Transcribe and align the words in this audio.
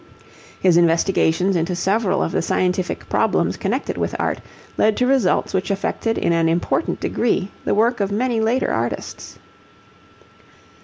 His 0.59 0.77
investigations 0.77 1.55
into 1.55 1.75
several 1.75 2.23
of 2.23 2.31
the 2.31 2.41
scientific 2.41 3.07
problems 3.07 3.55
connected 3.55 3.99
with 3.99 4.15
art 4.17 4.41
led 4.75 4.97
to 4.97 5.05
results 5.05 5.53
which 5.53 5.69
affected 5.69 6.17
in 6.17 6.33
an 6.33 6.49
important 6.49 6.99
degree 6.99 7.51
the 7.65 7.75
work 7.75 7.99
of 7.99 8.11
many 8.11 8.39
later 8.39 8.71
artists. 8.73 9.37